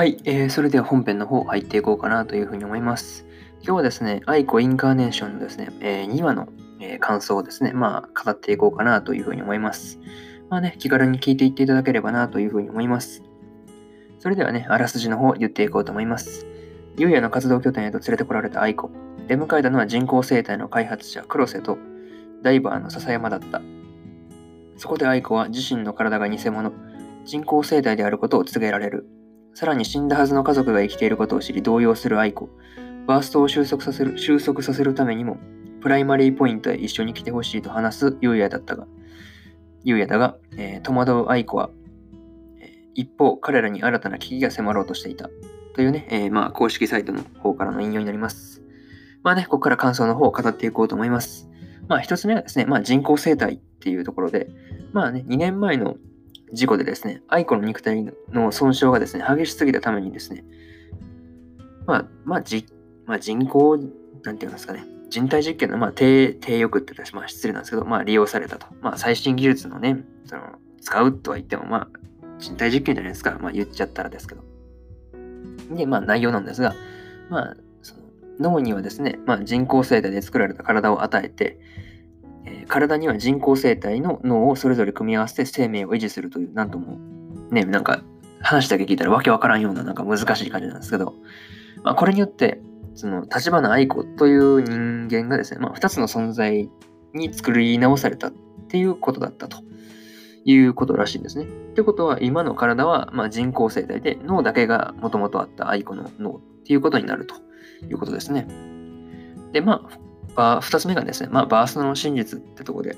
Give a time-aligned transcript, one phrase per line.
[0.00, 3.26] はい、えーそれでは本編の方入っていこうかなというふうに思います。
[3.62, 6.48] 今日はですね、アイコインカーネーションのですね、え2話の、
[6.80, 10.00] え感想をですね、まあ、語っていこうかなというふうに思います。
[10.48, 13.22] まあね、気軽に聞いていっていただければなというふうに思います。
[14.20, 16.46] それではね、あらすじの方いっていこうと思います。
[16.96, 18.90] ゆうやの活動拠点へと連れてこられたアイコ。
[19.28, 21.76] 出迎えたのは人工生体の開発者黒瀬と
[22.42, 23.60] ダイバーの笹山だった。
[24.78, 26.72] そこでアイコは自身の体が偽物、
[27.26, 29.19] 人工生体であることを告げられる。
[29.54, 32.48] さらに死んだはずの家族が生きていることを知り動揺するアイコ。
[33.06, 35.38] バーストを収束させる収束させるためにも、
[35.80, 38.86] プライマリーポイントへ一緒に来てほしいと話すゆうやだったが、
[39.82, 41.70] ゆうやだが、えー戸惑うアイコは、
[42.94, 45.30] 一方、彼らに新たな危機が迫ろうとしていた。
[45.74, 48.62] というね、えーまあ、公式サイトの方からの引用になります。
[49.22, 51.48] まあね、ここから感想の方を語っていこうと思います。
[51.88, 54.48] まあ、一つ目はですね、まあ、人工生体っていうところで、
[54.92, 55.96] まあね、2年前の
[56.52, 60.44] 事故でですね、アイコの肉体の損傷がですね、激しすぎたためにですね、
[61.86, 62.66] まあ、まあ、じ
[63.06, 63.76] まあ、人工、
[64.22, 68.66] なんていうんですかね、人体実験の、まあ、体、体よくって言ったら、まあ、失礼なんですけど、まあ、利用されたと。
[68.80, 70.42] まあ、最新技術のね、その、
[70.80, 71.88] 使うとは言っても、まあ、
[72.38, 73.38] 人体実験じゃないですか。
[73.40, 74.44] まあ、言っちゃったらですけど。
[75.74, 76.74] で、まあ、内容なんですが、
[77.28, 78.02] まあ、その
[78.38, 81.58] 脳にはですね、まあ、人工生態で作られた体を与えて、
[82.46, 86.98] えー体には人工生態の脳をそれぞれ組み合わせて生命を維持するという、なんとも、
[87.50, 88.02] ね、なんか、
[88.42, 91.14] 話だけ聞いたらわけわからんような、なんか難しい感じなんですけど、
[91.82, 92.62] まあ、これによって、
[92.94, 96.70] その、立花愛子という人間がですね、まあ、二つの存在
[97.12, 98.32] に作り直されたっ
[98.68, 99.58] ていうことだったと
[100.44, 101.44] いうことらしいんですね。
[101.44, 107.34] ってことは、今の体は、ま、人工生態で、脳だけがもともとあった愛子の脳っていうことになると
[107.88, 108.46] いうことですね。
[109.52, 112.96] で、まあ、バー二つ目がですね、まあ、バーストの真実ってとこで、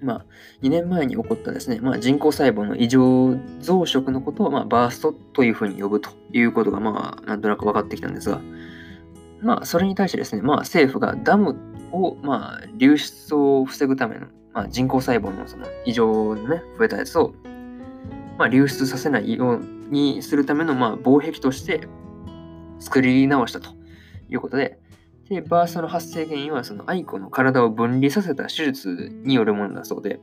[0.00, 0.26] まあ、
[0.62, 8.40] 2年前に起こったですね、まあ、人工細胞の異常増殖のことを、まあ、バーストというふうに呼ぶということが、まあ、なんとなく分かってきたんですが、
[9.40, 11.56] まあ、それに対してですね、まあ、政府がダム
[11.92, 17.34] を、まあ、流出を防ぐための、まあ、人工細胞のその異常のね、増えたやつを、
[18.38, 21.80] まあ、流出させないようにするための、まあ、防壁として
[22.78, 23.70] 作り直したと
[24.28, 24.78] いうことで、
[25.28, 30.20] で、バーストの発生原因は、そのアイコの体を分離させた手術によるものだそうで、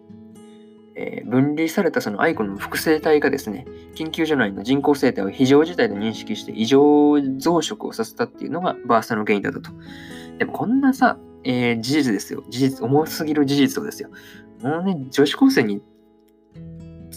[0.96, 3.66] えー分離されたそのアイコの複製体がですね、
[3.96, 9.72] 研究所内の人工生体を非常事態と認識して異常増殖をさせたっていうのがバーストの原因だったと。
[10.38, 12.44] でもこんなさ、えー事実ですよ。
[12.50, 14.10] 事実、重すぎる事実をですよ。
[14.62, 15.82] もうね、女子高生に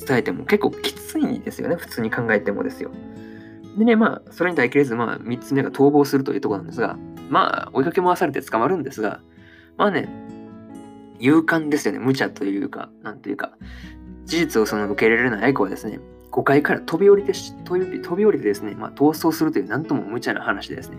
[0.07, 1.77] 伝えても結構きついんですよね。
[1.77, 2.91] 普通に考えてもですよ。
[3.79, 6.99] でね、まあ、それに耐えきれず、まあ、3つ目が逃亡するというところなんですが、
[7.29, 9.21] まあ、追いかけ回されて捕まるんですが、
[9.77, 10.09] まあね、
[11.19, 11.99] 勇敢ですよね。
[11.99, 13.53] 無茶というか、なんというか、
[14.25, 16.01] 事実をその受け入れられない愛子はですね、
[16.33, 17.33] 5階から飛び降りて、
[17.65, 20.99] 飛び飛び降りてですね、まあ、逃走するという、なんとも無茶な話でですね。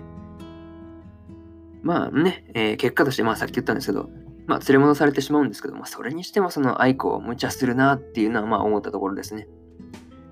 [1.83, 4.09] まあね、えー結果として、まあさっき言ったんですけど、
[4.45, 9.47] まあ連れ戻されてしまうんですけど、まあそれにしてもその愛子を無茶するなっていうのはまあ思ったところですね。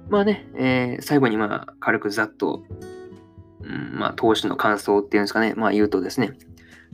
[0.09, 2.63] まあね、えー最後にまあ軽くざっと、
[3.77, 6.33] まあ投資の感想っていうんですかね、まあ言うとですね、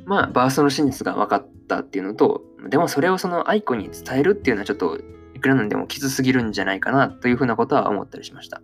[0.06, 4.97] まあバーストの真実が分かったっていうのと、でもそれをその愛子に伝えるっていうのはちょっと
[5.36, 8.62] いくらなんでもきつすぎるんじゃないかなというふうなことは思ったりしました。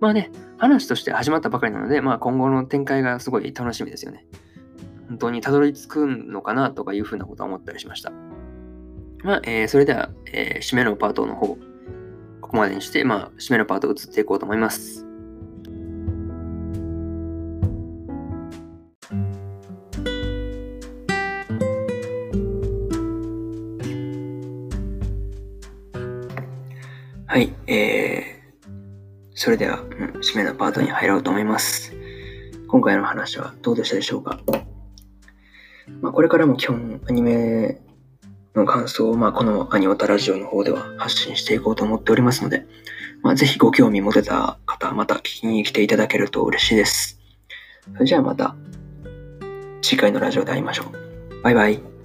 [0.00, 4.26] まあね、話として始まったばかりなので、まあ今後の展開がすごい楽しみですよね。
[5.08, 8.12] 本当にたどり着くのかなとかいうふうなことは思ったりしました。
[9.22, 11.56] まあ、えーそれでは、えー締めのパートの方、
[12.40, 15.05] ここまでにして、まあ、締めのパートを移っていこうと思います。
[27.28, 28.66] はい、えー、
[29.34, 29.86] それでは、うん
[30.20, 31.92] 締めのパートに入ろうと思います。
[32.68, 34.40] 今回の話はどうでしたでしょうか？
[36.00, 37.80] まあ、これからも基本アニメ
[38.54, 42.64] の感想を、まあ、このアニオタラジオの方では発信していこうと思っておりますので、
[43.22, 47.20] まあ、ぜひご興味持てた方また聞きに来ていただけると嬉しいです。
[47.92, 48.56] それじゃあまた
[49.82, 51.42] 次回のラジオで会いましょう。
[51.42, 51.95] バイバイ。